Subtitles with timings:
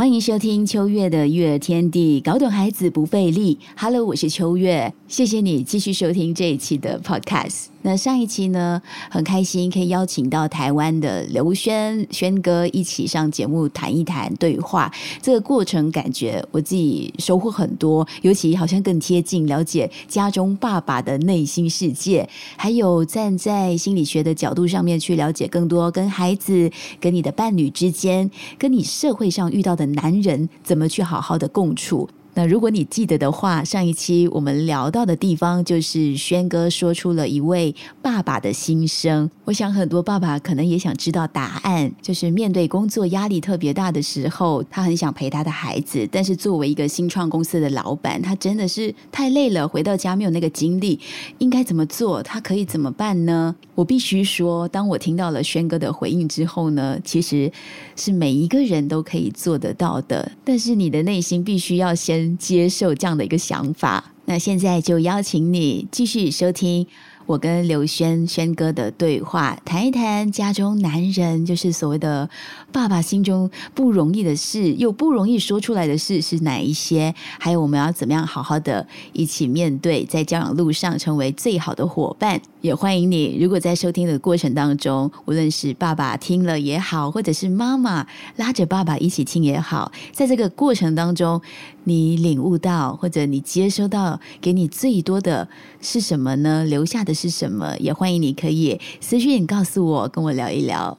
[0.00, 3.58] 欢迎收听秋月的育儿天地，搞懂孩子不费力。
[3.76, 7.66] Hello，我是秋月，谢谢你继续收听这一期的 Podcast。
[7.82, 14.90] 那上一期呢，很开心可以邀请到台湾的刘轩轩哥一起上节目谈一谈对话。
[15.20, 22.26] 这个过程感觉我自己收获很多，尤其好像更贴近了解家中爸爸的内心世界，
[22.56, 29.89] 还有站在心理学的角度上面去了解更多跟孩子、跟你的伴侣之间，跟你社会上遇到的。
[29.92, 32.08] 男人怎么去好好的共处？
[32.34, 39.28] 那如果你记得的话，上一期我们聊到的地方就是轩哥说出了一位爸爸的心声。
[39.44, 51.00] 我想很多爸爸可能也想知道答案，就是面对工作压力特别大的时候，他很想陪他的孩子，但是作为一个新创公司的老板，他真的是太累了，回到家没有那个精力，
[51.38, 52.22] 应该怎么做？
[52.22, 53.54] 他可以怎么办呢？
[53.74, 57.50] 我必须说，当我听到了轩哥的回应之后呢，其实
[57.96, 62.29] 是每一个人都可以做得到的，但是你的内心必须要先。
[62.36, 66.86] 接受这样的一个想法，那现在就邀请你继续收听。
[67.26, 72.28] 我跟刘轩轩哥的对话，谈一谈家中男人，就是所谓的
[72.72, 77.14] 爸爸心中不容易的事，又不容易说出来的事是哪一些？
[77.38, 82.40] 还有我们要怎么样好好的一起面对，在教养路上成为最好的伙伴？
[82.60, 91.40] 也欢迎你，如果在收听的过程当中，无论是爸爸听了也好，或者是妈妈拉着爸爸一起听也好，在这个过程当中，
[91.84, 95.46] 你领悟到或者你接收到，给你最多的
[95.80, 96.64] 是什么呢？
[96.64, 97.10] 留下的。
[97.20, 97.76] 是什么？
[97.78, 100.96] 也欢迎你可以私讯告诉我，跟我聊一聊。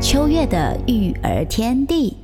[0.00, 2.16] 秋月的育儿天地，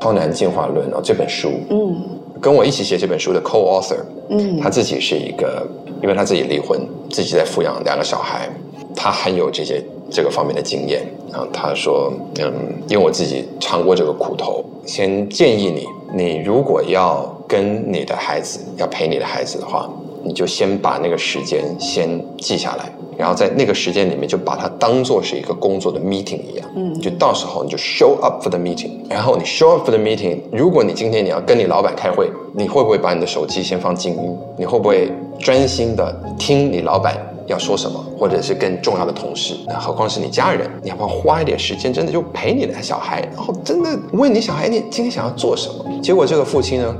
[0.04, 3.96] 《超男进化论》哦，这本书，嗯，跟我一起写这本书的 co-author，
[4.28, 5.66] 嗯，他自己是一个，
[6.02, 6.78] 因为他自己离婚，
[7.08, 8.50] 自己在抚养两个小孩，
[8.94, 11.08] 他很有这些这个方面的经验。
[11.32, 12.52] 然后他说，嗯，
[12.86, 17.32] 因为我自己尝过这个苦头，先建议你，你如果要。
[17.46, 19.88] 跟你的孩子要陪你的孩子的话，
[20.24, 22.08] 你就先把那个时间先
[22.38, 30.38] 记下来，然后在那个时间里面就把它当做是一个工作的 meeting 一样，嗯，就到时候你就 show up for the meeting，然后你 show up for the meeting。
[30.50, 34.38] 如果你今天你要跟你老板开会，你会不会把你的手机先放静音？
[34.56, 37.16] 你会不会专心的听你老板？
[37.46, 40.66] 要说什么，或者是更重要的同事，那何况是你家人？
[40.82, 45.84] 你要不要花一点时间，真的就陪你的小孩，然后真的问你小孩，你今天想要做什么？
[46.02, 46.96] 结果这个父亲呢，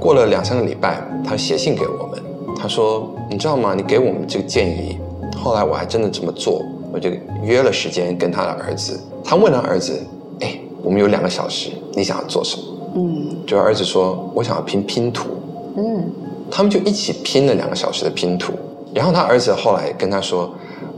[0.00, 2.20] 过了两三个礼拜，他写信给我们，
[2.64, 3.74] 他说：“你知道吗？
[3.76, 4.96] 你给我们这个建议，
[5.36, 7.10] 后来我还真的这么做，我就
[7.42, 8.98] 约了时间跟他的儿子。
[9.22, 10.02] 他问他儿子：，
[10.40, 12.62] 哎，我们有两个小时，你想要做什么？
[12.94, 15.28] 嗯，就儿子说：我想要拼拼图。
[15.76, 16.10] 嗯，
[16.50, 18.54] 他们就一起拼了两个小时的拼图。”
[18.94, 20.50] 然后他儿子后来跟他说：“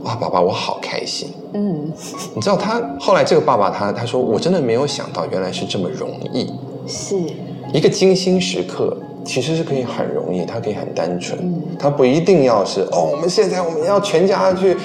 [0.03, 1.91] 哇，爸爸，我好开心。”嗯，
[2.33, 6.49] 你知道他后来这个爸爸他他说：“我真的没有想到原来是这么容易，
[6.87, 7.17] 是
[7.73, 8.95] 一个精心时刻。”
[9.27, 11.37] 其实是可以很容易，它可以很单纯，
[11.77, 14.75] 它不一定要是哦，我们现在我们要全家去，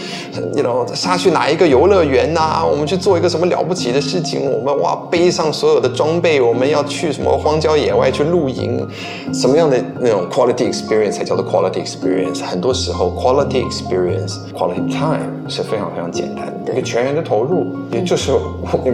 [0.50, 2.66] 你知道杀去哪一个游乐园呐？
[2.68, 4.50] 我们去做一个什么了不起的事情？
[4.50, 8.84] 我们哇背上所有的装备，我们要去什么荒郊野外去露营？
[9.32, 12.42] 什么样的那种 quality experience 才叫做 quality experience？
[12.42, 18.32] 很多时候 quality experience quality time 是非常非常简单的，一个全员的投入，也就是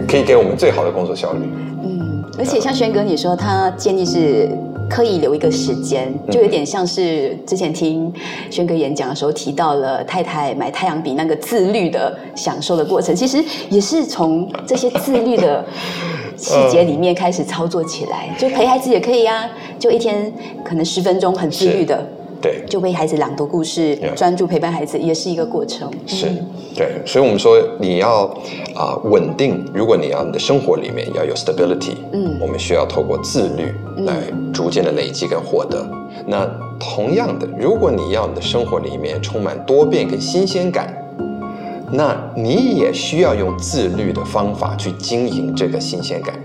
[0.07, 1.39] 可以给我们最好的工作效率。
[1.83, 4.47] 嗯，而且像轩哥你说，他建议是。
[4.89, 8.11] 刻意留一个时间，就有点像是之前听
[8.49, 15.63] 轩哥演讲的时候提到了太太买太阳饼那个自律的享受的过程，其实也是从这些自律的
[16.35, 18.35] 细节里面开始操作起来。
[18.37, 20.33] 就陪孩子也可以呀，就一天
[20.65, 22.03] 可能十分钟很自律的。
[22.41, 25.91] 对，就为孩子朗读故事，专注陪伴孩子，也是一个过程。
[26.05, 26.27] 是，
[26.73, 28.25] 对，所以，我们说你要
[28.73, 29.65] 啊稳定。
[29.73, 33.73] 如果你要你的生活里面要有 stability，嗯，我们需要透过自律
[34.05, 34.13] 来
[34.53, 35.85] 逐渐的累积跟获得。
[36.25, 36.49] 那
[36.79, 40.95] 同样的，如果你要你的生活里面充满多变跟新鲜感，
[41.91, 46.35] 那你也需要用自律的方法去经营这个新鲜感。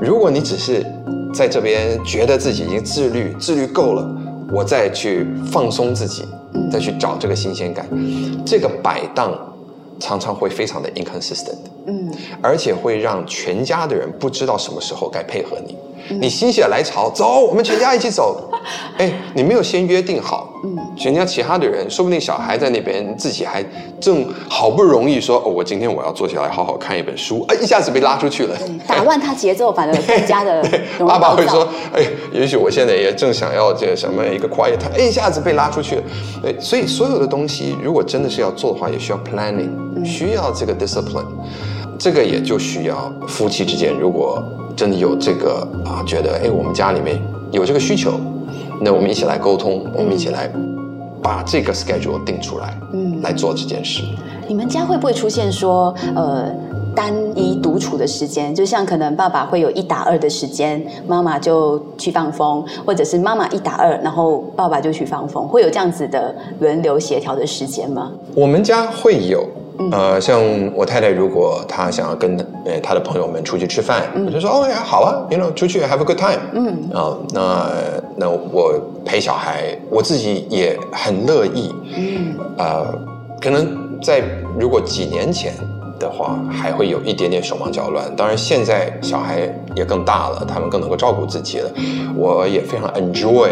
[0.00, 0.84] 如果你只是
[1.32, 4.06] 在这边觉得自己已经自律，自律够了。
[4.52, 6.24] 我再去放松自己，
[6.70, 7.86] 再去找这个新鲜感，
[8.44, 9.32] 这个摆荡
[9.98, 12.10] 常常会非常的 inconsistent，嗯，
[12.42, 15.76] 而且会让全家的人不知道什么时候该配合你。
[16.20, 18.50] 你心血来潮，走，我们全家一起走。
[18.98, 23.64] 哎，你没有先约定好，嗯，人家其他的人，说不定小孩在那边自己还
[23.98, 30.62] 正好不容易说，哦，我今天我要坐下来好好看一本书，哎，一下子被拉出去了，打乱他节奏，反而更加的。
[31.06, 32.02] 爸爸会说，哎，
[32.32, 36.02] 也许我现在也正想要这个什么一个 quiet，哎，一下子被拉出去了。
[36.42, 39.70] 对，所以所有的东西，如果真的是要做的话，也需要 planning，
[40.04, 41.24] 需要这个 discipline，
[41.98, 44.42] 这个也就需要夫妻之间，如果
[44.76, 47.18] 真的有这个啊，觉得哎，我们家里面
[47.50, 48.20] 有这个需求。
[48.82, 50.50] 那我们一起来沟通，我们一起来
[51.22, 54.02] 把这个 schedule 定出来，嗯，来做这件事。
[54.48, 56.50] 你们家会不会出现说，呃，
[56.96, 58.54] 单一独处的时间？
[58.54, 68.10] 就像可能爸爸会有一打二的时间，妈妈就去放风，或者是妈妈一打二，然后爸爸就去放风，会有这样子的轮流协调的时间吗？
[68.34, 69.46] 我们家会有。
[69.92, 70.40] 呃，像
[70.74, 76.38] 我太太，如果她想要跟呃她的朋友们出去吃饭，我就说哦呀，好啊，you know，出去 have a good time。
[76.52, 77.66] 嗯，啊，那
[78.16, 78.74] 那我
[79.04, 81.74] 陪小孩，我自己也很乐意。
[81.96, 82.86] 嗯，呃，
[83.40, 84.22] 可能在
[84.58, 85.54] 如果几年前。
[86.00, 88.10] 的话，还会有一点点手忙脚乱。
[88.16, 89.42] 当然，现在小孩
[89.76, 91.70] 也更大了，他们更能够照顾自己了。
[92.16, 93.50] 我也非常 enjoy，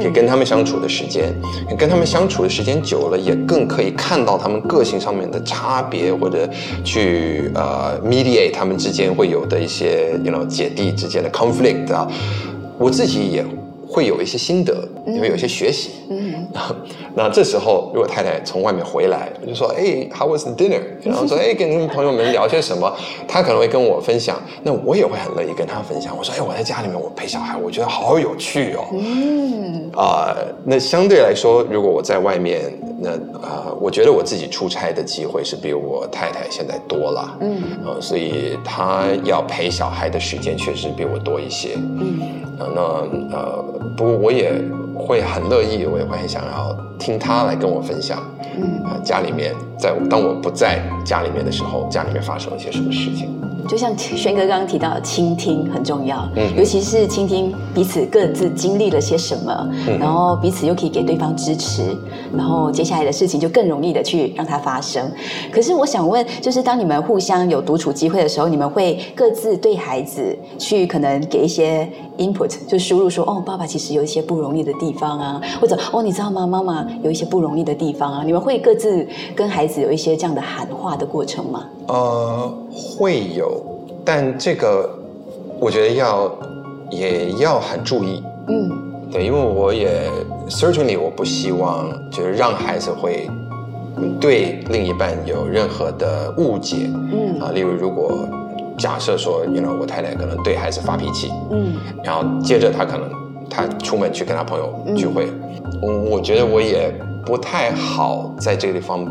[0.00, 1.32] 可以跟他们相处的时间，
[1.78, 6.48] 跟他们相处的时间久了，也更可以看到他们个性上面的差别，或者
[6.82, 12.10] 去呃 mediate 他们之间会有的一些，you know 姐弟之间的 conflict 啊。
[12.78, 13.44] 我自己也。
[13.92, 15.90] 会有一些心得，也会有一些学习。
[16.10, 16.46] 嗯，
[17.14, 22.92] 那这时候如果太太从外面回来，我就说：“哎，How was the dinner？” 然后说：“哎， 跟朋友们聊些什么？”
[23.26, 26.16] 她可能会跟我分享，那我也会很乐意跟她分享。
[26.16, 30.34] 我说：“哎，我在家里面我陪小孩，我觉得好有趣哦。”嗯，啊，
[30.64, 33.10] 那相对来说，如果我在外面，那
[33.40, 37.36] 啊，我觉得我自己出差的机会是比我太太现在多了。
[37.40, 41.70] 嗯，啊，所以她要陪小孩的时间确实比我多一些。
[41.76, 42.20] 嗯，
[42.58, 42.82] 啊，那
[43.36, 43.64] 呃。
[43.96, 44.52] 不过我也
[44.94, 48.22] 会很乐意，我也会很想要听他来跟我分享，
[48.56, 53.34] 嗯，家里面在当我不在家里面的时候，家里面发生了一些什么事情。
[53.68, 61.96] 就像轩哥刚刚提到的，倾听很重要，嗯，尤其是倾听彼此各自经历了些什么，嗯然后彼此又可以给对方支持，
[62.36, 65.08] 然后接下来的事情就更容易的去让它发生。
[65.52, 71.88] 可是我想问，就是当你们互相有独处机会的时候，你们会各自对孩子去可能给一些
[72.18, 81.64] input，就输入说，哦，爸爸其实有一些不容易的地方啊，或者哦，你知道吗，妈妈有一些不容易的地方啊，你们会各自跟孩子有一些这样的喊话的过程吗？
[81.88, 83.60] 呃，会有。
[84.04, 84.88] 但这个，
[85.60, 86.30] 我觉得要
[86.90, 88.70] 也要很注意，嗯，
[89.12, 90.10] 对，因为我也
[90.48, 93.28] certainly 我不希望就是让孩子会
[94.18, 97.38] 对另一半有任何的误解，嗯。
[97.40, 98.26] 啊，例如如果
[98.78, 103.08] 假设说，you know 我太太可能对孩子发脾气，嗯，然后接着她可能
[103.50, 105.26] 他出门去跟他朋友聚会，
[105.82, 106.90] 我我觉得我也
[107.26, 109.04] 不太好在这个地方。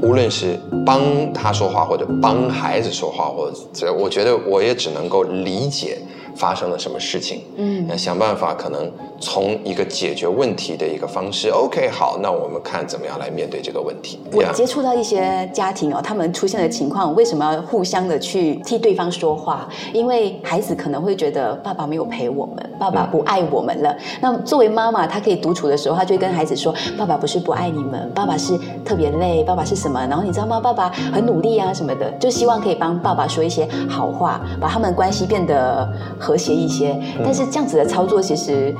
[0.00, 1.00] 无论是帮
[1.32, 5.98] 他说话，或者帮孩子说话，或者，我觉得我也只能够理解。
[6.38, 7.42] 发生了什么事情？
[7.56, 8.88] 嗯，那想办法可能
[9.20, 11.48] 从一个解决问题的一个方式。
[11.50, 14.20] OK，好，那我们看怎么样来面对这个问题。
[14.32, 19.68] 我接触到一些家庭哦，他们出现的情况，为什么要互相的去替对方说话？
[19.92, 23.96] 因为孩子可能会觉得爸爸没有陪我们，爸爸不爱我们了。
[24.20, 30.06] 那作为妈妈，她可以独处的时候，她就会跟孩子说：“爸爸不是不爱你们，爸爸是特别累，爸爸是什么？
[30.06, 30.60] 然后你知道吗？
[30.60, 35.88] 爸爸很努力啊，什么的，就希望可以帮爸爸说一些好话，把他们关系变得。”
[36.28, 36.94] 和谐一些，
[37.24, 38.74] 但是这样子的操作其实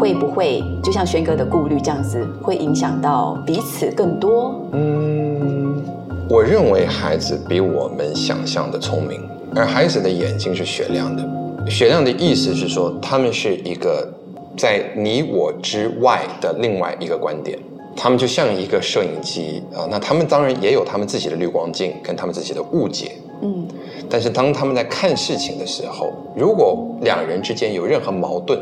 [0.00, 4.60] 会不会就像轩哥的顾虑这样子，会影响到彼此更多？
[4.72, 5.80] 嗯，
[6.28, 9.20] 我认为孩子比我们想象的聪明，
[9.54, 11.22] 而孩子的眼睛是雪亮的。
[11.70, 14.12] 雪亮的意思是说，他们是一个
[14.56, 17.56] 在你我之外的另外一个观点，
[17.94, 19.86] 他们就像一个摄影机啊。
[19.88, 23.12] 那他们当然也有他们自己的滤光镜跟他们自己的误解。
[23.42, 23.66] 嗯。
[24.08, 28.58] 但是当他们在看事情的时候，如果两人之间有任何矛盾，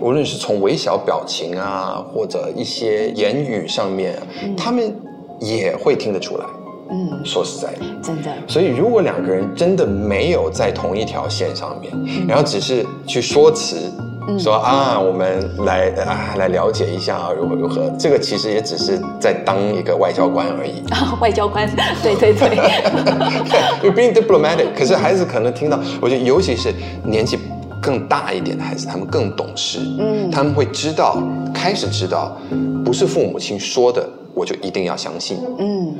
[0.00, 4.14] 无论是从微小表情啊，或者一些言语上面，
[4.56, 4.94] 他们
[5.40, 6.44] 也会听得出来。
[6.88, 8.32] 嗯，说实在的，真的。
[8.46, 13.90] 所以如果两个人真的没有在同一条线上面，然后只是去说辞。
[14.38, 17.88] 说啊，我们来啊，来了解一下啊，如何如何？
[17.98, 20.82] 这个其实也只是在当一个外交官而已。
[20.90, 21.68] 啊 外交官，
[22.02, 22.56] 对 对对。
[23.82, 24.74] You're being diplomatic。
[24.76, 27.38] 可是孩子可能听到，我觉得尤其是年纪
[27.80, 29.78] 更大一点的孩子，他们更懂事。
[29.98, 31.22] 嗯，他们会知道，
[31.54, 32.36] 开始知道，
[32.84, 35.38] 不是父母亲说的，我就一定要相信。
[35.58, 35.94] 嗯。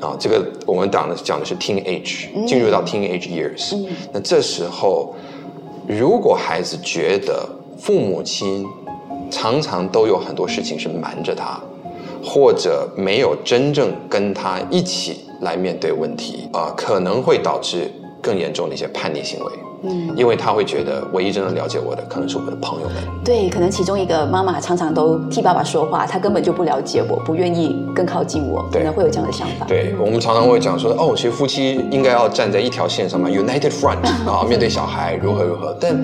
[0.00, 3.74] 啊，这个我们讲的讲的是 teenage，进入到 teenage years。
[4.12, 5.14] 那这时候，
[5.86, 8.64] 如果孩子觉得父母亲
[9.30, 11.60] 常常都有很多事情是瞒着他，
[12.24, 17.92] 或者没有真正跟他一起来面对问题啊，可能会导致
[18.22, 19.52] 更严重的一些叛逆行为。
[19.82, 22.96] 嗯，因为他会觉得唯一真正了解我的可能是我的朋友们。
[23.22, 29.66] 对，可能其中一个妈妈常常都替爸爸说话，他根本就不了解我，不愿意更靠近我，可能会有这样的想法。
[29.66, 35.76] 对我们常常会讲说，哦，其实夫妻应该要站在一条线上嘛，United Front 啊，面对小孩如何如何。
[35.78, 35.94] 但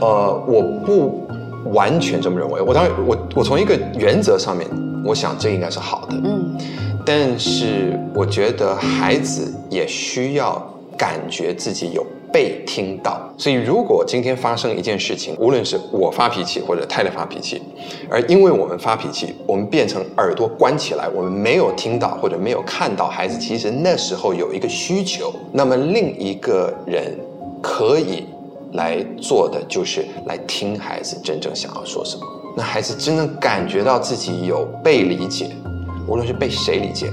[0.00, 1.26] 呃，我不
[1.72, 2.60] 完全这么认为。
[2.60, 4.66] 我当然，我我从一个原则上面，
[5.04, 6.16] 我想这应该是好的。
[6.24, 6.56] 嗯，
[7.04, 10.62] 但是我觉得孩子也需要
[10.96, 12.04] 感觉自己有。
[12.32, 17.60] 被听到，所以如果今天发生一件事情，无论是我发脾气或者太太发脾气，
[18.08, 27.18] 而因为我们发脾气，我们变成耳朵关起来，我们没有听到或者没有看到孩子其实那时候有一个需求，那么另一个人
[27.60, 28.26] 可以
[28.72, 32.24] 来做的就是来听孩子真正想要说什么，
[32.56, 35.50] 那孩子真正感觉到自己有被理解，
[36.06, 37.10] 无论是被谁理解，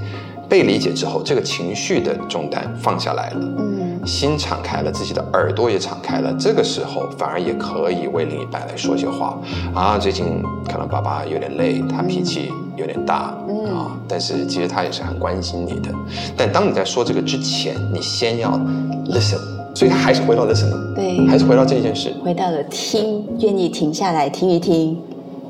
[0.48, 3.40] 被理解之后，这个情绪的重担放下来了。
[3.58, 3.78] 嗯。
[4.06, 9.38] 心敞开了，自己的耳朵也敞开了，这个时候反而也可以为另一半来说些话
[9.74, 9.98] 啊。
[9.98, 13.36] 最近可能爸爸有点累，他脾气有点大
[13.68, 15.90] 啊，但是其实他也是很关心你的。
[16.36, 18.52] 但当你在说这个之前，你先要
[19.10, 19.36] listen，
[19.74, 25.00] 所以还是回到 listen，对，还是回到这件事，回到了听，愿意停下来听一听，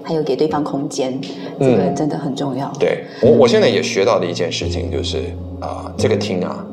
[0.02, 1.18] 还有给对方空间，
[1.58, 2.72] 这个真的很重要。
[2.78, 5.18] 对我，我现在也学到的一件事情就是
[5.60, 6.64] 啊，这个听啊。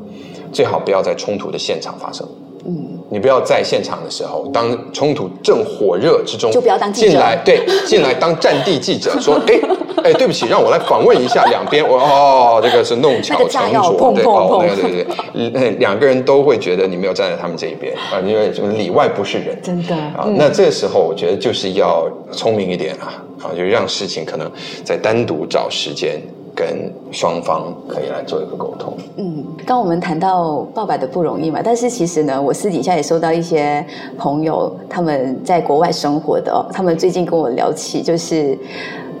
[0.52, 2.26] 最好不要在冲突的现场发生。
[2.66, 7.08] 嗯，你不要在现场的时候，当冲突正火热之中，就不要当记者。
[7.10, 9.60] 进来，对，进来当战地记者， 说，哎，
[10.04, 11.86] 哎，对不起，让我来访问一下两边。
[11.86, 20.26] 我哦，这个是弄巧成拙，对，哦，对对对，那两个人都会觉得你没有站在他们这一边啊，因为什么里外不是人，真的啊。
[20.36, 24.50] 那这个时候，我觉得就是要聪明一点啊，啊，就让事情可能
[24.84, 26.20] 再单独找时间。
[26.56, 28.94] 跟双方可以来做一个沟通。
[29.16, 33.84] 嗯，刚我们谈到爸爸的不容易嘛，但是其实呢，我私底下也收到一些
[34.18, 38.58] 朋友他们在国外生活的，他们最近跟我聊起，就是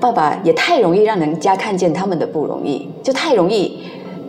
[0.00, 3.78] 爸爸也太容易让人家看见他们的不容易，就太容易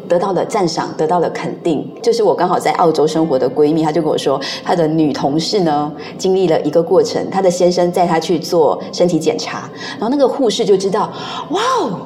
[0.07, 1.85] 得到了赞赏，得到了肯定。
[2.01, 11.11] 就是我刚好在澳洲生活的闺蜜，她就跟我说，她的女同事呢经历了一个过程，她的先生带她去做身体检查，然后那个护士就知道，
[11.49, 11.99] 哇哦。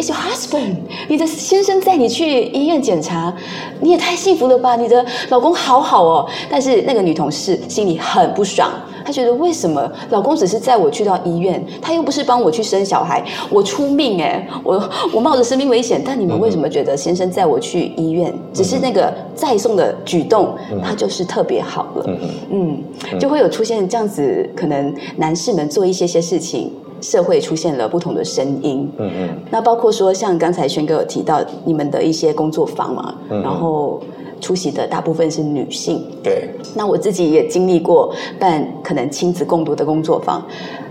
[0.00, 0.76] Your husband？
[1.08, 3.32] 你的先生带你去医院检查，
[3.80, 4.74] 你也太幸福了吧！
[4.74, 6.26] 你的老公好好哦。
[6.48, 8.70] 但是那个女同事心里很不爽，
[9.04, 22.18] 她觉得为什么老公只是载我去到医院，他又不是帮我去生小孩，我出命哎，我我冒着生命危险，但你们为什么觉得先生载我去医院，只是那个载送的举动，他就是特别好了？
[22.50, 22.82] 嗯，
[23.18, 26.72] 就会有出现这样子，可能男士们做一些些事情。
[27.00, 34.00] 社会出现了不同的声音，嗯嗯，那包括说像刚才轩哥有提到你们的一些工作坊嘛，然后
[34.40, 40.42] 出席的大部分是女性，对，那我自己也经历过办可能亲子共读的工作坊。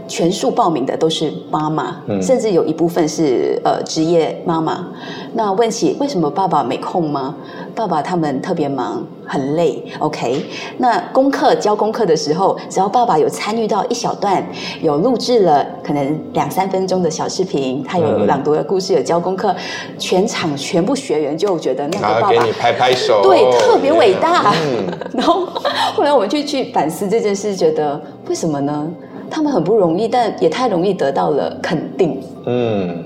[0.10, 4.86] 全数报名的都是妈妈，甚至有一部分是呃职业妈妈。
[5.34, 7.36] 那问起为什么爸爸没空吗？
[7.76, 9.82] 爸爸他们特别忙，很累。
[10.00, 10.44] OK，
[10.80, 14.44] 那功课教功课的时候，只要爸爸有参与到一小段，
[14.82, 19.56] 有录制了可能两三分钟的小视频，他有朗读的故事，有教功课，
[19.98, 24.54] 全场全部学员就觉得那个爸爸给你拍拍手，对，特别伟大。
[25.14, 25.46] 然后
[25.94, 28.88] 后来我们就去反思这件事，觉得为什么呢？
[29.30, 32.22] 他们很不容易，但也太容易得到了肯定。
[32.46, 33.04] 嗯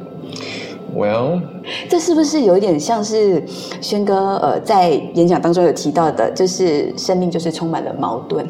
[0.95, 1.41] ，Well，
[1.89, 3.43] 这是不是有一点像是
[3.81, 8.47] 轩哥呃在演讲当中有提到的，就是生命就是充满了矛盾。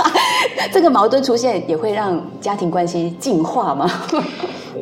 [0.72, 3.90] 这个矛盾出现也会让家庭关系进化吗？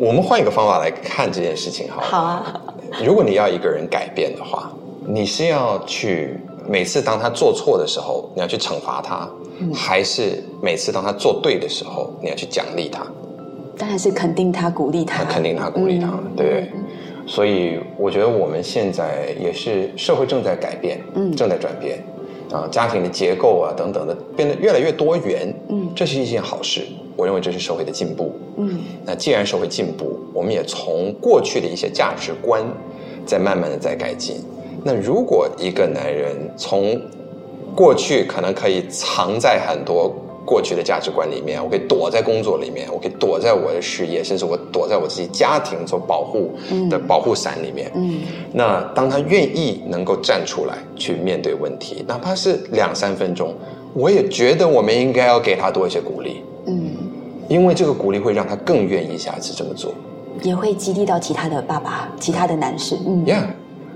[0.00, 2.00] 我们换一个方法来看这件事情，好。
[2.02, 2.60] 好啊。
[3.04, 4.70] 如果你要一个人改变的话，
[5.06, 9.28] 你是要去每次当他做错的时候，你要去惩罚他。
[9.72, 13.06] 还是每次当他做对的时候，你要去奖励他，
[13.78, 16.68] 当然是肯定他、鼓励他，肯定他、鼓励他，对。
[17.24, 22.04] 所以我觉得我们现在也是社会正在改变，嗯，正在转变，
[22.50, 26.82] 啊，家庭的结构啊等等的变得越来越多元，嗯，这是一件好事。
[27.16, 28.80] 我认为这是社会的进步，嗯。
[29.06, 32.60] 那既然社会进步，我们也从过去的一些价值观
[33.24, 34.38] 在慢慢的在改进。
[34.84, 37.00] 那如果一个男人从
[37.74, 40.14] 过去可能可以藏在很多
[40.44, 46.52] 过去的价值观里面，我可以躲在工作里面，我可以躲在我的事业，甚至我躲在我自己家庭所保护
[46.90, 47.90] 的保护伞里面。
[47.94, 48.20] 嗯，
[48.52, 53.54] 那当他愿意能够站出来去面对问题，哪怕是两三分钟，
[53.94, 56.42] 我也觉得我们应该要给他多一些鼓励。
[56.66, 56.92] 嗯，
[57.48, 59.94] 因为这个鼓励会让他更愿意下次这么做。
[60.42, 62.98] 也会激励到其他的爸爸、其他的男士。
[63.06, 63.46] 嗯，Yeah。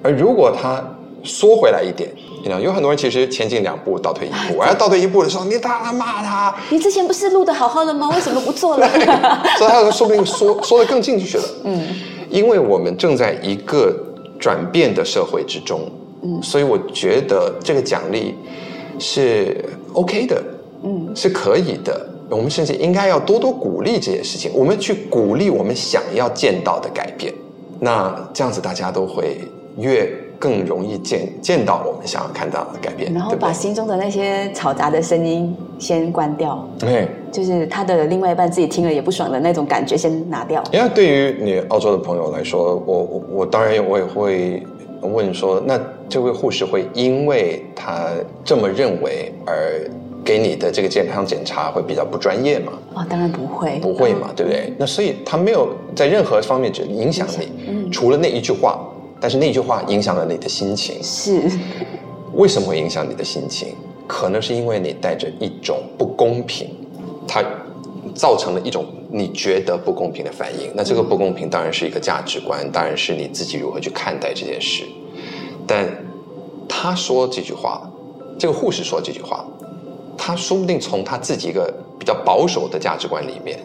[0.02, 0.82] 而如果他
[1.24, 4.56] 缩回来一点，你知道，有很多人其实前进两步，倒退一步。
[4.56, 8.08] 我要倒退一步的时候，你打他骂他，你之前不是录的好好的吗？
[8.14, 8.88] 为什么不做了？
[9.58, 11.44] 所以他说不定缩缩的更进去了。
[11.64, 11.86] 嗯，
[12.30, 13.92] 因为我们正在一个
[14.38, 15.80] 转变的社会之中。
[16.22, 18.34] 嗯，所以我觉得这个奖励
[18.98, 20.42] 是 OK 的。
[20.84, 22.08] 嗯，是可以的。
[22.30, 24.50] 我们甚至应该要多多鼓励这些事情。
[24.54, 27.34] 我们去鼓励我们想要见到的改变。
[27.80, 29.40] 那这样子大家都会
[29.78, 30.08] 越
[30.38, 33.12] 更容易见见到我们想要看到的改变。
[33.12, 36.68] 然后把心中的那些嘈杂的声音先关掉。
[36.78, 40.62] 对，就是他的另外一半自己听了也不爽的那种感觉先拿掉。
[40.72, 44.62] 因为对于你澳洲的朋友来说，我我我当然我也会
[45.00, 48.10] 问说，那这位护士会因为他
[48.44, 49.90] 这么认为而？
[50.24, 52.72] 给你的这个健康检查会比较不专业吗？
[52.92, 54.70] 哦，当然不会，不会嘛，对不对？
[54.76, 58.78] 那所以他没有在任何方面只影响你，嗯，除了那一句话，
[59.20, 61.02] 但是那句话影响了你的心情。
[61.02, 61.42] 是，
[62.34, 63.74] 为什么会影响你的心情？
[64.06, 66.68] 可能是因为你带着一种不公平，
[67.26, 67.44] 它
[68.14, 70.70] 造成了一种你觉得不公平的反应。
[70.74, 74.84] 那这个不公平当然是一个价值观，当然是你自己如何去看待这件事。
[75.66, 75.86] 但
[76.66, 77.90] 他说这句话，
[78.38, 79.44] 这个护士说这句话。
[80.20, 83.60] 他说不定从他自己一个比较保守的价值观里面，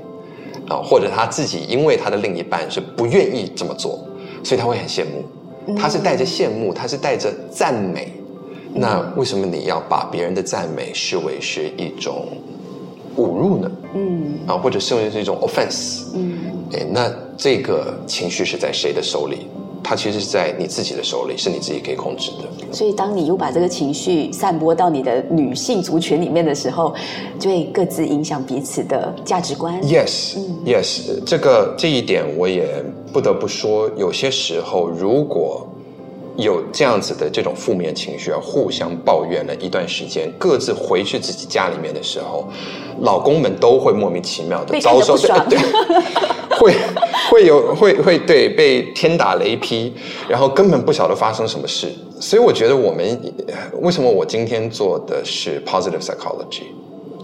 [0.70, 4.00] 啊，或者他自己因为他的另一半是不愿意这么做，
[4.44, 5.24] 所以他会很羡慕。
[5.78, 8.14] 他是带着羡慕，他是带着赞美。
[8.74, 12.28] 那为什么你要把别人的赞美视为是一种
[13.18, 13.72] 侮辱呢？
[13.94, 16.06] 嗯，啊，或者视为是一种 offense？
[16.16, 16.40] 嗯，
[16.74, 19.48] 哎，那这个情绪是在谁的手里？
[19.84, 22.74] 它其实是在你自己的手里，是你自己可以控制的。
[22.74, 26.96] 所以，当你又把这个情绪散播到你的女性族群里面的时候，
[27.38, 29.82] 就会各自影响彼此的价值观。
[29.84, 35.68] Yes，Yes，这个这一点我也不得不说，有些时候如果。
[36.36, 42.48] 有这样子的这种负面情绪而互相抱怨了一段时间，各自回去自己家里面的时候，
[43.02, 45.16] 老公们都会莫名其妙的遭受
[45.50, 45.60] 对，
[46.58, 46.74] 会
[47.30, 49.94] 会有会会对被天打雷劈，
[50.28, 51.92] 然后根本不晓得发生什么事。
[52.20, 53.34] 所以我觉得我们
[53.82, 56.64] 为什么我今天做的是 positive psychology，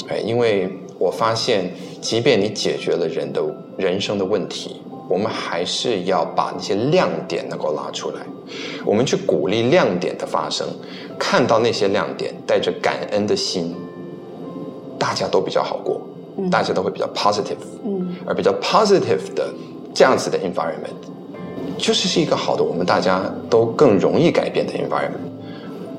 [0.08, 3.42] 哎，因为我发现，即便你解决了人的
[3.78, 4.82] 人生的问题。
[5.10, 8.22] 我们还是要把那些亮点能够拉出来，
[8.86, 10.68] 我们去鼓励亮点的发生，
[11.18, 13.76] 看到那些亮点，带着感恩的心，
[15.00, 16.00] 大家都比较好过，
[16.52, 19.52] 大家都会比较 positive，嗯，而比较 positive 的
[19.96, 20.94] 这样子的 environment，
[21.76, 25.26] 就是是一个好的，我们大家都更容易改变的 environment。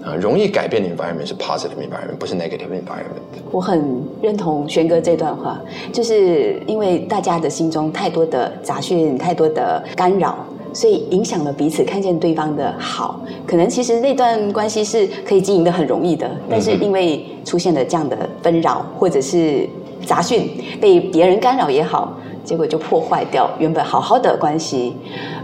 [0.04, 3.20] 啊，容易改变的 environment 是 positive environment，不是 negative environment。
[3.50, 5.60] 我很认同轩哥这段话，
[5.92, 10.36] 就是因为大家的心中太多的杂讯、太多的干扰，
[10.72, 13.20] 所以影响了彼此看见对方的好。
[13.46, 19.68] 可能其实那段关系是可以经营的很容易的，但是因为出现了这样的纷扰或者是
[20.06, 24.96] 杂讯，被别人干扰也好，结果就破坏掉原本好好的关系，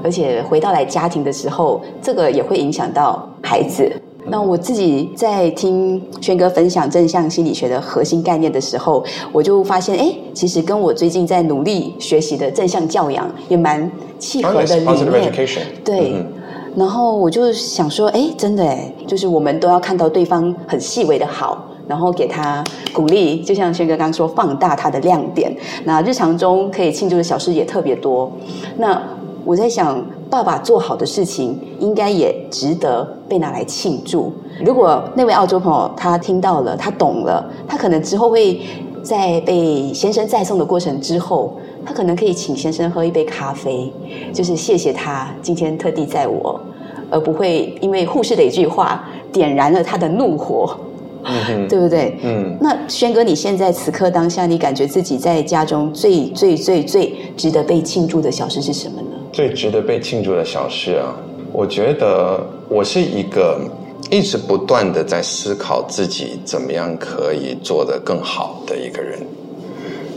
[0.03, 3.93] 而且回到来家庭的时候，这个也会影响到孩子。
[4.29, 15.33] 那我自己在听轩哥分享正向心理学的核心概念的时候，我就发现，哎，其实跟我最近在努力学习的正向教养也蛮契合的理念。
[15.85, 16.15] 对，
[16.75, 25.57] 然后我就想说，哎，真的哎，就是我们都要看到对方很细微的好，然后给他鼓励，就像轩哥刚说，放大他的亮点。
[25.85, 28.33] 那日常中可以庆祝的小事也特别多。
[28.77, 29.01] 那
[29.45, 30.05] 我在想。
[30.29, 34.33] 爸爸做好的事情，应该也值得被拿来庆祝。
[34.65, 38.61] 如果那位澳洲朋友他听到了，他懂了，他可能之后会
[39.03, 43.93] 在被先生再送的过程之后，他可能可以请先生喝一杯咖啡，
[44.33, 46.61] 就是谢谢他今天特地载我，
[47.11, 50.77] 而不会因为护士的一句话点燃了他的怒火。
[51.29, 52.17] 嗯，对不对？
[52.23, 59.17] 嗯，那轩哥，你现在此刻当下，你感觉自己在家中最最最最值得被庆祝的小事是什么呢？
[59.33, 61.15] 最值得被庆祝的小事啊，
[61.53, 63.61] 我觉得我是一个
[64.11, 69.19] 一直不断的在思考自己怎么样可以做得更好的一个人，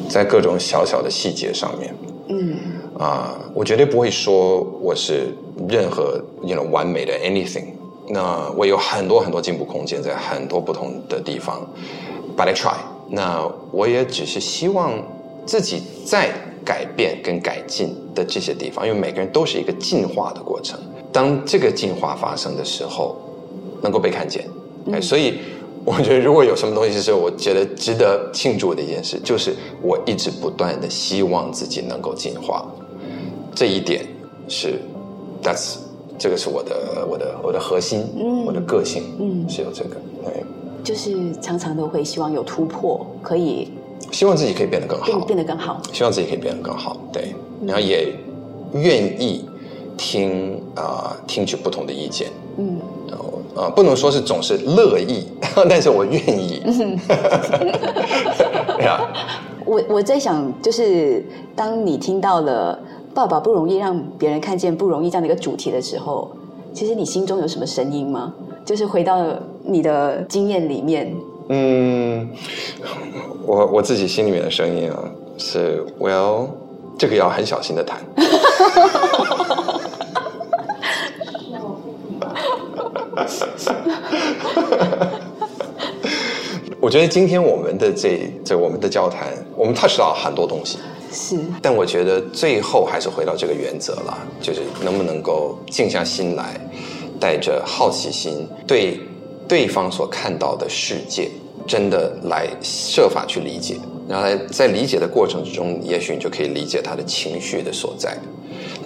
[0.08, 1.96] 在各种小小的细节上面，
[2.28, 2.56] 嗯，
[2.98, 5.36] 啊，我绝对不会说我是
[5.68, 7.79] 任何那种完美的 anything。
[8.12, 11.66] 那我有很多很多进步空间，在很多不同的地方
[12.36, 12.76] ，but I try。
[13.08, 14.94] 那我也只是希望
[15.46, 16.32] 自己在
[16.66, 20.80] 改变跟改进的这些地方，因为每个人都是一个进化的过程。
[21.12, 23.16] 当这个进化发生的时候，
[23.82, 24.48] 能够被看见。
[24.92, 25.40] 哎，所以
[25.86, 32.66] 我觉得如果有什么东西是我觉得值得庆祝的一件事，就是我一直不断的希望自己能够进化。
[33.56, 34.06] 这一点
[34.48, 34.80] 是
[35.42, 35.78] ，That's
[36.20, 40.44] 这个是我的我的我的核心，嗯，我的个性，嗯，是有这个，对，
[40.84, 43.72] 就是常常都会希望有突破，可以，
[44.12, 47.34] 希望自己可以变得更好，变变得更好，希望自己可以变得更好，对，
[47.66, 48.14] 然后也
[48.74, 49.46] 愿意
[49.98, 52.28] 听啊听取不同的意见，
[52.58, 52.80] 嗯。
[53.10, 55.26] 然后啊，不能说是总是乐意，
[55.68, 56.62] 但是我愿意。
[58.78, 59.02] 对啊，
[59.66, 62.80] 我我在想，就是当你听到了
[63.20, 66.32] “爸爸不容易让别人看见不容易”这样的一个主题的时候，
[66.74, 68.34] 其实你心中有什么声音吗？
[68.64, 69.26] 就是回到
[69.62, 71.14] 你的经验里面。
[71.50, 72.30] 嗯，
[73.46, 75.04] 我我自己心里面的声音啊，
[75.38, 76.48] 是我要
[76.98, 78.00] 这个要很小心的谈。
[78.16, 79.80] 哈哈哈
[86.80, 89.28] 我觉得今天我们的这这我们的交谈，
[89.58, 90.80] 我们 touch 到很多东西，
[91.12, 91.38] 是。
[91.62, 96.60] 但我觉得最后还是回到这个原则了，就是能不能够静下心来，
[97.20, 99.00] 带着好奇心，对
[99.48, 101.30] 对方所看到的世界，
[101.68, 103.78] 真的来设法去理解。
[104.08, 108.18] 然后在理解的过程之中，也许你就可以理解他的情绪的所在。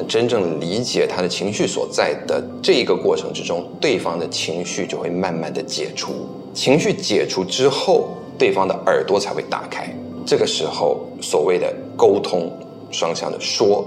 [0.08, 6.28] 真正理解他的情绪所在的这一个过程之中，对方的情绪就会慢慢的解除。
[6.54, 9.88] 情绪解除之后，对方的耳朵才会打开。
[10.26, 12.52] 这个时候，所谓的沟通，
[12.92, 13.86] 双向的说，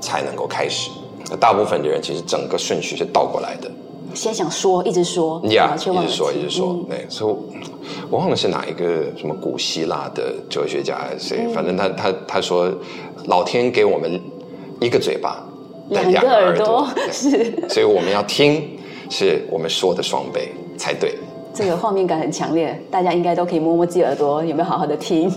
[0.00, 0.90] 才能够开始。
[1.40, 3.70] 大部分的人其实整个顺序是倒过来的。
[4.14, 6.78] 先想说，一直说，呀，一直说，一直说。
[6.88, 7.34] 对，所以
[8.08, 12.72] 我忘了是哪一个什么古希腊的哲学家还是谁，反正他他他说，
[13.26, 14.20] 老天给我们
[14.80, 15.44] 一个嘴巴。
[15.90, 18.76] 两个耳朵是，所以我们要听，
[19.08, 21.14] 是我们说的双倍才对。
[21.56, 25.32] 这个画面感很强烈，大家应该都可以摸摸自己耳朵，有没有好好的听？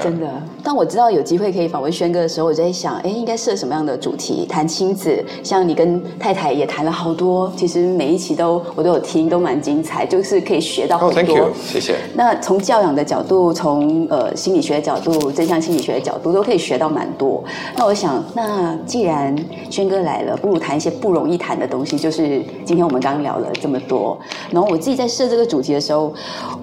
[0.00, 0.30] 真的。
[0.62, 4.46] 当我知道有机会可以访问轩哥的时候，我就在想，哎，应该设什么样的主题？
[4.46, 11.50] 谈亲子，像你跟太太也谈了好多，其实每一期都我都有听，都蛮精彩，就是可以学到很多。
[11.60, 11.96] 谢谢。
[12.14, 17.42] 那从教养的角度，从呃心理学的角度，正向心理学的角度，都可以学到蛮多。
[17.76, 19.36] 那我想，那既然
[19.68, 24.16] 轩哥来了，不如谈一些不容易谈的东西，就是今天我们刚刚聊了这么多，
[24.50, 25.23] 然后我自己在设。
[25.28, 26.12] 这个主题的时候，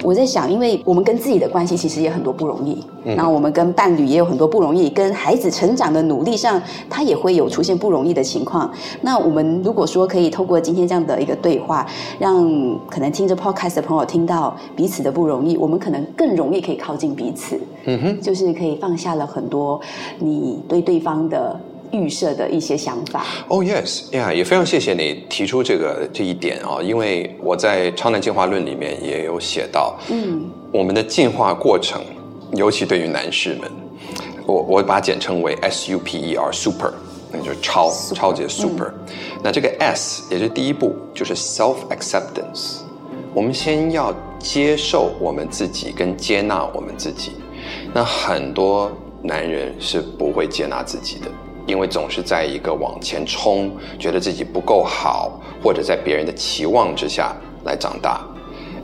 [0.04, 8.72] 我在想，因为我们跟自己的关系其实也很多不容易，然后我们跟伴侣也有很多不容易，跟孩子成长的努力上，他也会有出现不容易的情况。
[9.02, 11.86] 那我们如果说可以透过今天这样的一个对话，
[12.20, 12.48] 让
[12.90, 17.60] 可能听着 podcast 的朋友听到彼此的不容易，我们可能更容易可以靠近彼此。
[17.86, 19.80] 嗯哼，就是可以放下了很多
[20.20, 21.60] 你对对方的。
[21.92, 23.26] 预设的一些想法。
[23.48, 32.02] Oh yes, yeah，也非常谢谢你提出这个这一点啊，因为我在《超男进化论》里面也有写到，嗯，我们的进化过程，
[32.54, 33.72] 尤其对于男士们，
[34.46, 36.94] 我我把它简称为 S U P E R，super，
[37.32, 38.94] 那就是超超级 super。
[39.44, 42.80] 那这个 S 也是第一步，就是 self acceptance。
[43.34, 47.32] 我们先要接受我们自己，跟接纳我们自己。
[47.94, 48.92] 那很多
[49.24, 51.28] 男人是不会接纳自己的。
[51.72, 58.20] 因为总是在一个往前冲，觉得自己不够好，或者在别人的期望之下来长大，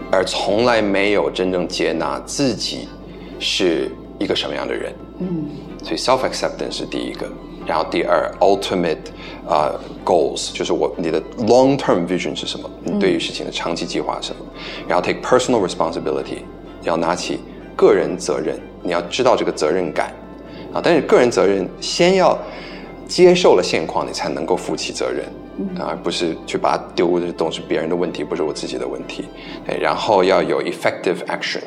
[0.09, 2.87] 而从来没有真正接纳自己
[3.39, 4.95] 是一个什么样的人。
[5.19, 5.49] 嗯，
[5.83, 7.27] 所以 self acceptance 是第一个，
[7.65, 8.97] 然后第二 ultimate
[9.45, 12.69] 啊 goals 就是我你的 long term vision 是什么？
[12.85, 14.45] 你对于事情的长期计划是什么？
[14.87, 16.39] 然后 take personal responsibility
[16.83, 17.39] 要拿起
[17.75, 20.13] 个人责任，你要知道这个责任感
[20.71, 22.39] 啊，但是个人责任先要。
[23.07, 25.25] 接受了现况，你才能够负起责任，
[25.79, 29.25] 而不是去把它丢的都是别人的问题，不是我自己的问题。
[29.79, 31.61] 然后要有 effective action，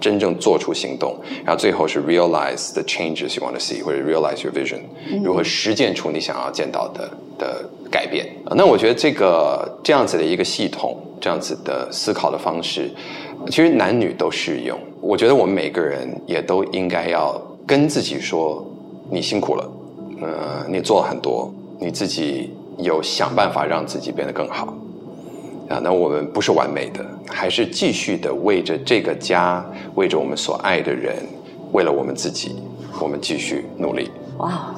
[0.00, 1.16] 真正做出行动。
[1.44, 4.80] 然后最后是 realize the changes you want to see，或者 realize your vision，
[5.22, 8.26] 如何实践出你想要见到的的改变。
[8.56, 12.90] 那我觉得这个这样子的一个系统，这样子的思考的方式，
[13.46, 14.78] 其实男女都适用。
[15.00, 18.64] 我觉得我们每个人也都应该要跟自己说，
[19.10, 19.70] 你辛苦了。
[20.20, 24.74] 呃，你做了很多，你自己有想办法让自己变得更好
[25.68, 25.80] 啊。
[25.82, 31.16] 那我们不是完美的，还是继续的为着这个家，为着我们所爱的人，
[31.72, 32.56] 为了我们自己，
[33.00, 34.10] 我们继续努力。
[34.38, 34.74] 哇，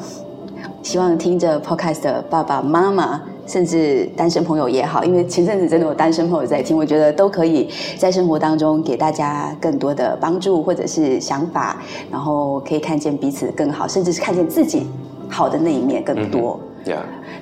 [0.83, 14.87] 希望听着 Podcast 的爸爸妈妈，甚至单身朋友也好，因为前阵子真的有单身朋友在听，我觉得都可以在生活当中给大家更多的帮助或者是想法，然后可以看见彼此更好，甚至是看见自己。
[15.33, 16.61] 好的那一面更多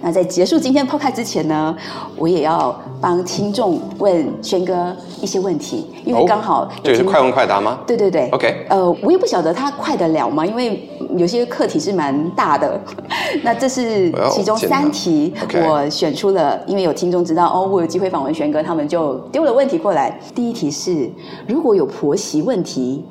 [0.03, 1.75] 那在结束今天 podcast 之前呢，
[2.17, 7.81] 我也要帮听众问轩哥一些问题，因为刚好这是快问快答吗？
[7.87, 8.67] 对对对，OK。
[8.69, 10.45] 呃，我也不晓得他快得了吗？
[10.45, 12.79] 因为有些课题是蛮大的。
[13.43, 15.33] 那这是其中三题，
[15.67, 20.19] 我选出了，因为有听众知道哦，我有机会访问轩哥，他们就丢了问题过来。
[20.35, 21.11] 第一题是，
[21.47, 23.05] 如果有婆媳问题。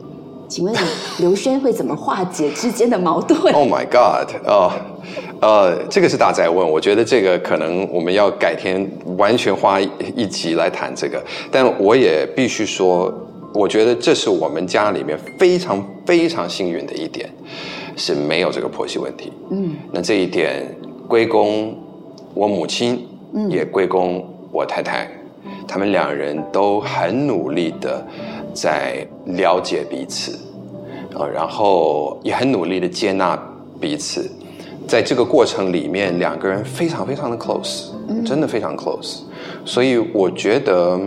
[0.49, 0.75] 请问
[1.19, 3.39] 刘轩会怎么化解之间的矛盾？
[3.53, 4.35] Oh my God！
[4.45, 4.71] 哦，
[5.39, 11.23] 呃，这个是大在问，我觉得这个可能我们要改天完全花一集来谈这个。
[11.51, 13.13] 但我也必须说，
[13.53, 17.29] 我觉得这是我们家里面非常非常幸运的一点，
[17.95, 19.31] 是没有这个婆媳问题。
[19.51, 20.65] 嗯，那这一点
[21.07, 21.77] 归功
[22.33, 23.07] 我母亲，
[23.49, 25.07] 也归功我太太，
[25.67, 28.03] 他们两人都很努力的。
[28.51, 30.37] 在了解彼此，
[31.15, 33.37] 啊，然后也很努力的接纳
[33.79, 34.29] 彼此，
[34.87, 37.89] 在这个过程里面，两个人非常非常的 close，
[38.25, 39.19] 真的非常 close，
[39.65, 40.99] 所以我觉得，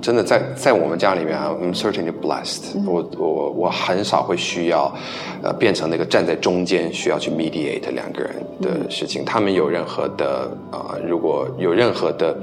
[0.00, 4.94] 真的在在我们家里面啊，I'm certainly blessed，我我我很少会需要，
[5.42, 12.36] 呃，变成那个站在中间需要去 mediate 两个人的事情，他们有任何的啊，如果有任何的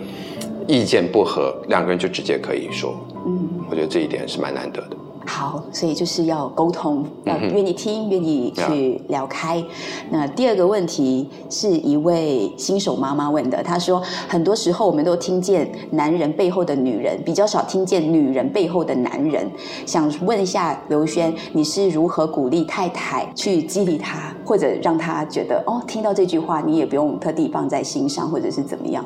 [0.67, 2.93] 意见不合，两个人就直接可以说。
[3.27, 4.97] 嗯，我觉得这一点是蛮难得的。
[5.25, 9.63] 好，所以就是要沟通，要愿意听，愿意去聊开。
[10.09, 19.49] 那第二个问题是一位新手妈妈问的，她说：很多时候我们都听见男人背后的女人，比较少听见女人背后的男人。
[19.85, 29.03] 想问一下刘轩，你是如何鼓励太太去激励他，或者让他觉得哦，听到这句话你也不用特地放在心上，或者是怎么样？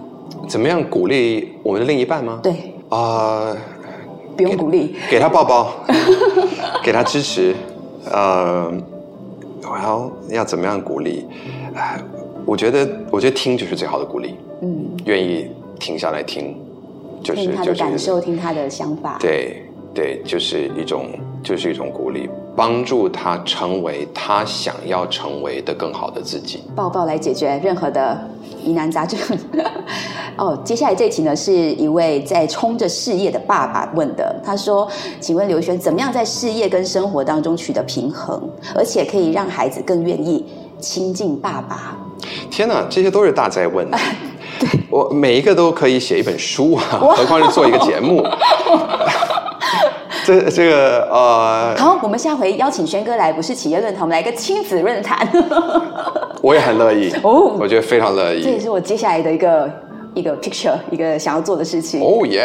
[0.48, 2.40] 怎么样鼓励我们的另一半吗？
[2.44, 3.56] 对啊。
[4.44, 5.74] 不用鼓励，给他抱抱，
[6.82, 7.54] 给他支持。
[8.12, 8.72] 呃，
[9.62, 11.26] 然后要怎么样鼓励？
[11.76, 12.00] 哎，
[12.46, 14.36] 我觉得，我觉得听就是最好的鼓励。
[14.62, 16.56] 嗯，愿意停下来听，
[17.22, 19.18] 就是听他的感受，听他的想法。
[19.20, 19.62] 对
[19.94, 21.08] 对，就是一种，
[21.44, 26.64] 就是一种鼓励，帮助他成为他想要成为的更好的自己。
[26.76, 28.18] 抱抱来解决任何的
[28.64, 29.20] 疑难杂症。
[30.38, 34.34] 哦，接下来这题呢，是一位在冲着事业的爸爸问的。
[34.46, 34.88] 他说
[35.20, 38.42] ：“请问刘璇，怎么样在事业跟生活当中取得平衡，
[38.74, 40.46] 而且可以让孩子更愿意
[40.80, 41.98] 亲近爸爸？”
[42.50, 43.86] 天哪，这些都是大灾问。
[44.90, 48.24] 我每一个都可以写一本书啊，何况是做一个节目。
[50.30, 55.28] 这这个呃，好，我们下回邀请轩哥来，不是企业论坛，我们来个亲子论坛。
[56.44, 58.44] 我也很乐意哦，我觉得非常乐意。
[58.44, 59.68] 这也是我接下来的一个。
[60.16, 62.02] 一个 picture，一个想要做的事情。
[62.02, 62.44] 哦耶，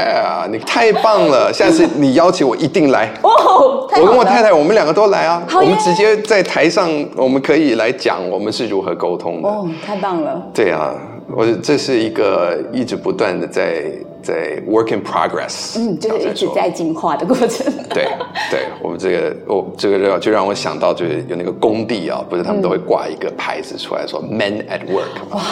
[0.53, 1.51] 你太棒了！
[1.51, 3.11] 下次你邀请我一定来。
[3.23, 5.43] 哦，我跟我太太，我们两个都来啊。
[5.51, 9.49] 我们直接在台上，我们可以来讲我们是如何沟通的。
[9.49, 10.43] 哦，太棒了。
[10.53, 10.95] 对啊，
[11.29, 13.85] 我这是一个一直不断的在。
[14.25, 17.71] 在 work in progress，嗯，就是一直在进化的过程。
[17.91, 18.09] 对，
[18.51, 25.29] 对我们这个，我这个就就让我想到，就是有那个工地啊，不是他们都会挂一个牌子出来说 “men at work”。
[25.29, 25.43] 哇，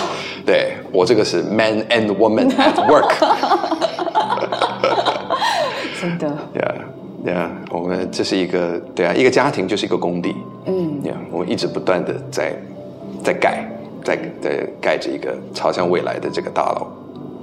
[0.47, 3.13] 对我这个是 “men and woman at work”。
[6.01, 6.35] 真的。
[6.55, 10.35] Yeah，Yeah，我们这是一个，对啊，一个家庭就是一个工地。
[10.65, 12.57] 嗯我们一直不断的在
[13.23, 13.71] 在盖，
[14.05, 16.87] 在在盖着一个朝向未来的这个大楼。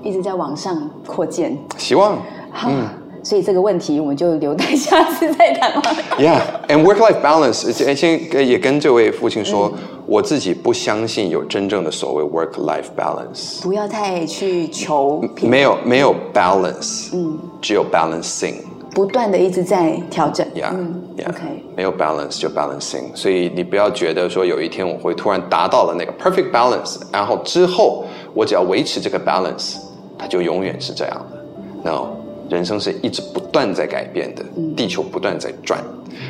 [0.02, 2.18] 一直在往上扩建，希望。
[2.66, 2.88] 嗯，
[3.22, 5.94] 所以这个问题我们就留待下次再谈吧。
[6.18, 9.72] Yeah，and work-life balance，先也跟这位父亲说，
[10.06, 13.62] 我自己不相信有真正的所谓 work-life balance。
[13.62, 18.56] 不要太去求，没有没有 balance，嗯，只有 balancing，
[18.92, 20.46] 不断的一直在调整。
[20.56, 29.78] Yeah，OK，没有 balance 就 balancing，所以你不要觉得说有一天我会突然达到了那个 perfect balance，然后之后我只要维持这个 balance。
[30.22, 31.90] 它就永远是这样的。
[31.90, 32.10] No，
[32.50, 34.44] 人生是一直不断在改变的，
[34.76, 35.82] 地球不断在转，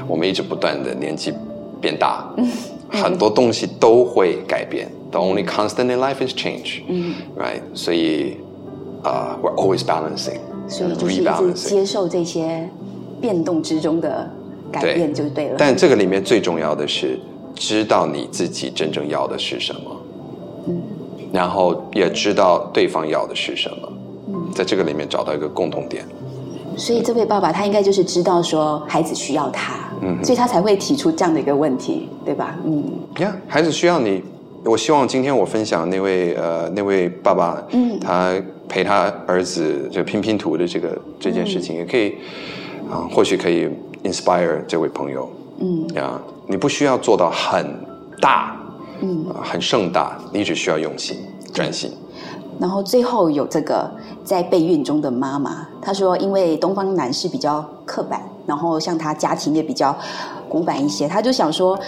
[0.08, 1.34] 我们一直不断的年纪
[1.82, 2.24] 变大，
[2.92, 4.88] 很多东西都会改变。
[5.10, 6.84] The only constant in life is change.
[7.36, 7.62] Right？
[7.74, 8.38] 所以
[9.02, 10.38] 啊，we're always balancing。
[10.70, 12.70] 所以就是一直接受这些
[13.20, 14.30] 变动之中的
[14.72, 15.56] 改变就对了。
[15.58, 17.20] 但这个里面最重要的是
[17.56, 19.82] 知道你自己真正要的是什么。
[20.68, 20.82] 嗯。
[21.34, 23.92] 然后也知道对方要的是什么，
[24.56, 26.04] 在这个里面找到一个共同点。
[26.78, 32.58] 所以这位爸爸他应该就是知道说孩子需要他，嗯，所以他才会提出这样的一个问题，对吧？
[32.66, 32.84] 嗯，
[33.20, 34.24] 呀，孩子需要你。
[34.66, 38.34] 我希望今天我分享那位呃那位爸爸，嗯，他
[38.70, 42.16] 陪他儿子就拼拼图的这个这件事情，也可以
[42.90, 43.68] 啊，或许可以
[44.04, 45.30] inspire 这位朋友，
[45.60, 47.66] 嗯，呀，你不需要做到很
[48.22, 48.56] 大。
[49.02, 51.16] 嗯，很盛大，你只需要用心、
[51.54, 51.90] 专心。
[52.60, 53.90] 然后最后有这个
[54.26, 59.98] 在备孕中的妈妈，她说，因为东方男士比较刻板，然后像他家庭也比较
[60.50, 61.80] 古板一些，他就想说，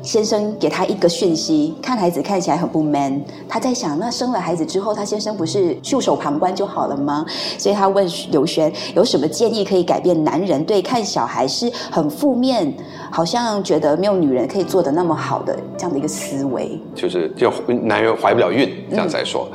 [0.00, 7.26] 先生给他一个讯息，看孩子看起来很不 man，他在想，那生了孩子之后，他先生不是袖手旁观就好了吗？
[7.58, 12.72] 所以他问刘轩有什么建议可以改变男人对看小孩是很负面，
[13.10, 19.48] 好像觉得没有女人可以做的那么好的这样的一个思维，就是就男人怀不了孕这样再说。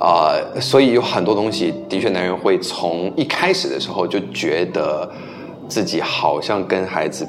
[0.00, 5.10] 啊，所以有很多东西，的确，男人会从一开始的时候就觉得
[5.68, 7.26] 自己好像跟孩子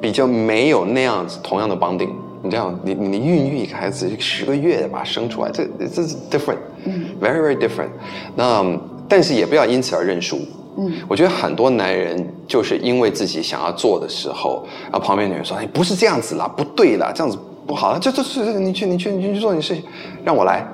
[0.00, 2.10] 比较没有那样子同样的 bonding。
[2.42, 7.90] 你这样，你你孕育一个孩子十个月把他生出来，这这是 different，very very different。
[8.34, 8.64] 那
[9.06, 10.38] 但是也不要因此而认输。
[10.78, 17.36] 嗯，我觉得很多男人就是因为自己想要做的时候，然后旁边女人说：“哎，不是这样子啦，不对啦，这样子
[17.66, 19.84] 不好。”这这是你去你去你去做你事情，
[20.24, 20.66] 让我来。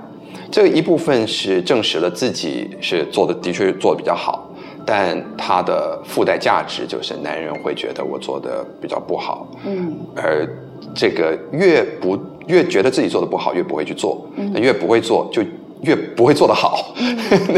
[0.53, 4.46] 这一部分是证实了自己是做的的确做的比较好，
[4.87, 10.49] 但它的附带价值就是男人会觉得我做的比较不好，嗯，而
[10.95, 15.43] 这个越不越觉得自己做的不好，越不会去做，那越不会做就
[15.83, 16.95] 越不会做得好，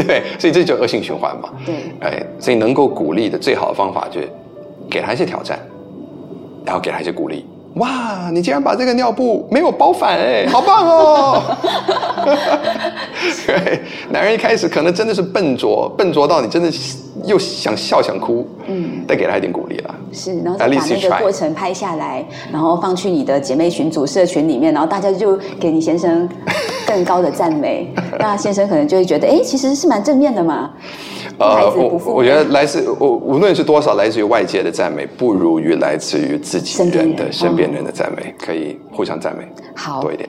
[0.07, 4.27] 对，所以这就恶性循环嘛，对，哎，所以能够鼓励的最好的方法就是
[4.89, 5.59] 给他一些挑战，
[6.65, 7.45] 然后给他一些鼓励。
[7.75, 11.41] 哇，你竟然把这个尿布没有包反哎，好棒哦！
[13.45, 16.71] 对，男人一开始可能真的是笨拙，笨拙到你真的
[17.25, 19.95] 又想笑想哭，嗯，再给他一点鼓励了。
[20.11, 26.27] 是，然后再把那个过程拍下来，然后放去你的姐妹群组、社群里面，然后大家就给你先生
[26.87, 30.71] 更高的赞美， 那先生可能就会觉得，哎，其实是蛮正面的嘛。
[31.37, 40.01] 呃，我我觉得来自我无论是多少来自于外界的赞美，不如于来自于自己人的身边人的赞美，可以互相赞美，好。
[40.01, 40.27] 多一点，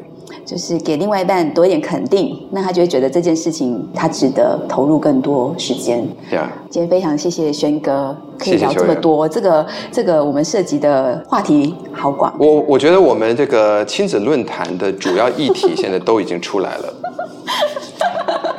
[0.51, 6.05] 就是给另外一半多一点肯定，那他就会觉得这件事情他值得投入更多时间。
[6.29, 12.35] 对啊，今天非常谢谢轩哥，可以聊这么多，这个这个我们涉及的话题好广。
[12.37, 16.95] 我我觉得我们这个亲子论坛的主要议题现在都已经出来了。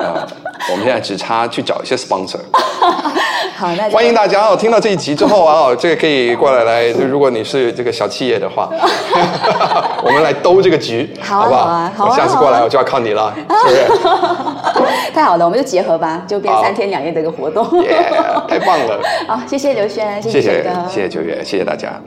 [0.00, 0.26] 啊。
[0.70, 2.38] 我们现在只差去找一些 sponsor。
[3.62, 4.56] 好，那欢迎大家哦！
[4.56, 8.68] 听到这一集之后啊，这个可以过来来，就如果你是这个小企业的话，
[10.02, 11.88] 我们来兜这个局，好不好？
[11.96, 15.14] 好啊，下次过来我就要靠你了，是不是？
[15.14, 17.64] 太好了，我们就结合吧，就变三天两夜的一个活动。
[17.84, 18.04] 耶，
[18.48, 19.00] 太棒了！
[19.28, 22.02] 好，谢谢刘轩，谢谢谢谢九月，谢谢大家。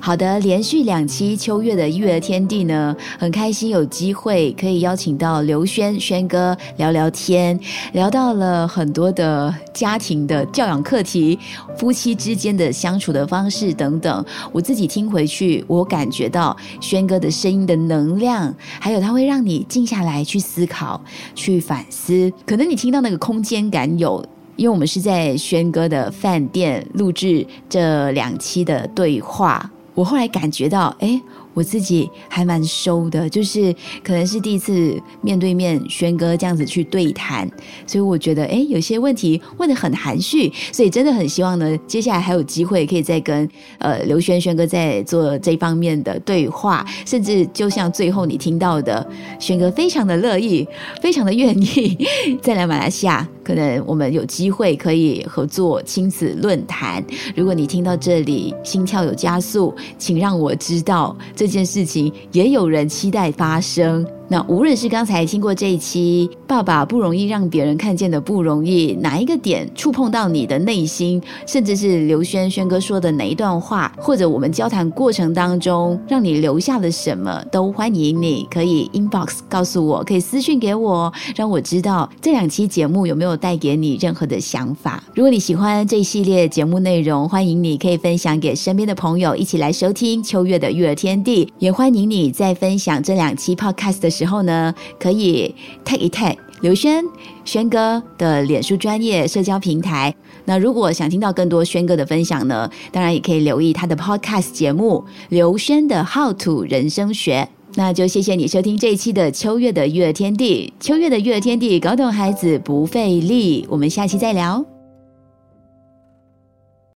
[0.00, 7.58] 好的，连续两期秋月的育儿天地呢，很开心有机会可以邀请到刘轩轩哥聊聊天，
[7.92, 11.38] 聊到了很多的家庭的教养课题、
[11.76, 14.24] 夫妻之间的相处的方式等等。
[14.50, 20.98] 我自己听回去，我感觉到轩哥的声音的能量，还有他会让你静下来去思考、
[21.34, 22.32] 去反思。
[22.46, 24.24] 可能你听到那个空间感有，
[24.56, 29.70] 因为我们是在轩哥的饭店录制这两期的对话。
[29.98, 31.20] 我后来感觉到，哎。
[31.54, 37.50] 我自己还蛮收的，就是可能是第一次面对面轩哥这样子去对谈，
[37.84, 49.04] 所以我觉得哎，有些问题问的很含蓄，所以真的很希望呢，接下来还有机会可以再跟呃刘轩轩哥在做这方面的对话，甚至就像最后你听到的，
[49.40, 50.64] 轩哥非常的乐意，
[51.02, 52.06] 非常的愿意
[52.40, 57.04] 再来马来西亚，可能我们有机会可以合作亲子论坛。
[57.34, 61.48] 如果你听到这里心跳有加速，请让我知道这。
[61.48, 64.06] 件事情也有人期待发生。
[64.30, 85.02] 那无论是刚才听过这一期“爸爸不容易让别人看见的不容易”，哪一个点触碰到你的内心，甚至是刘轩轩哥说的哪一段话，或者我们交谈过程当中让你留下了什么，都欢迎你可以 inbox 告诉我，可以私信给我，让我知道这两期节目有没有带给你任何的想法。
[85.14, 94.17] 如果你喜欢这一系列节目内容，欢迎你可以分享给身边的朋友一起来收听秋月的育儿天地，也欢迎你在分享这两期 podcast 的。
[94.18, 95.54] 时候呢，可以
[95.84, 97.04] tag 一 tag 刘轩
[97.44, 100.12] 轩哥的脸书专业社交平台。
[100.44, 107.48] 那如果想听到更多轩哥的分享呢，当然也可以留意他的 podcast 节目《刘轩的 How to 人生学》。
[107.76, 113.64] 那就谢谢你收听这一期的秋月的育儿天地，秋月的育儿天地，搞懂孩子不费力。
[113.68, 114.77] 我们下期再聊。